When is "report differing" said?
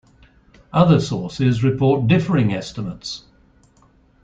1.63-2.51